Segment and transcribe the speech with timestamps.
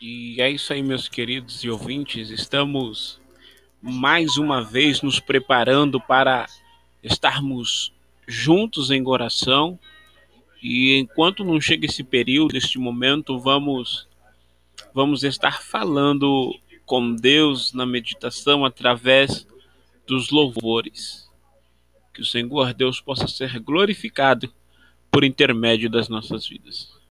[0.00, 2.30] E é isso aí, meus queridos e ouvintes.
[2.30, 3.20] Estamos
[3.82, 6.46] mais uma vez nos preparando para
[7.02, 7.92] estarmos
[8.26, 9.76] juntos em oração.
[10.62, 14.06] E enquanto não chega esse período, este momento, vamos
[14.94, 16.56] vamos estar falando
[16.86, 19.48] com Deus na meditação através
[20.06, 21.28] dos louvores.
[22.14, 24.48] Que o Senhor Deus possa ser glorificado
[25.10, 26.97] por intermédio das nossas vidas.